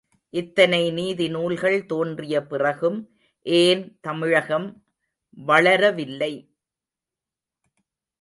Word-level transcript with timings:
இத்தனை 0.33 0.79
நீதிநூல்கள் 0.91 1.85
தோன்றிய 1.85 2.35
பிறகும் 2.45 2.97
ஏன் 3.45 3.97
தமிழகம் 4.01 4.67
வளர 5.37 5.91
வில்லை? 5.91 6.33